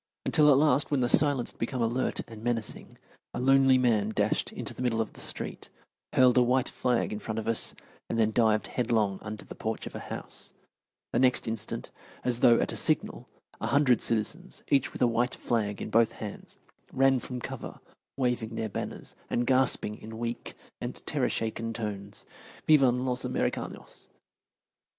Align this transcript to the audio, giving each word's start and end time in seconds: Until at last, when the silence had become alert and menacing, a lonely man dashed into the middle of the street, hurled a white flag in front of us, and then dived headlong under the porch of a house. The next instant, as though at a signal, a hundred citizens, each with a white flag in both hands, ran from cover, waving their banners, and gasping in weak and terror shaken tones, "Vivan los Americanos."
Until 0.25 0.49
at 0.49 0.57
last, 0.57 0.89
when 0.89 1.01
the 1.01 1.07
silence 1.07 1.51
had 1.51 1.59
become 1.59 1.83
alert 1.83 2.21
and 2.27 2.43
menacing, 2.43 2.97
a 3.35 3.39
lonely 3.39 3.77
man 3.77 4.09
dashed 4.09 4.51
into 4.51 4.73
the 4.73 4.81
middle 4.81 4.99
of 4.99 5.13
the 5.13 5.19
street, 5.19 5.69
hurled 6.13 6.37
a 6.37 6.41
white 6.41 6.69
flag 6.69 7.13
in 7.13 7.19
front 7.19 7.37
of 7.37 7.47
us, 7.47 7.75
and 8.09 8.17
then 8.17 8.31
dived 8.31 8.65
headlong 8.65 9.19
under 9.21 9.45
the 9.45 9.53
porch 9.53 9.85
of 9.85 9.93
a 9.93 9.99
house. 9.99 10.53
The 11.13 11.19
next 11.19 11.47
instant, 11.47 11.91
as 12.23 12.39
though 12.39 12.59
at 12.59 12.71
a 12.71 12.75
signal, 12.75 13.29
a 13.59 13.67
hundred 13.67 14.01
citizens, 14.01 14.63
each 14.69 14.91
with 14.91 15.03
a 15.03 15.07
white 15.07 15.35
flag 15.35 15.79
in 15.83 15.91
both 15.91 16.13
hands, 16.13 16.57
ran 16.91 17.19
from 17.19 17.39
cover, 17.39 17.79
waving 18.17 18.55
their 18.55 18.69
banners, 18.69 19.13
and 19.29 19.45
gasping 19.45 19.99
in 20.01 20.17
weak 20.17 20.55
and 20.81 21.05
terror 21.05 21.29
shaken 21.29 21.73
tones, 21.73 22.25
"Vivan 22.67 23.05
los 23.05 23.23
Americanos." 23.23 24.07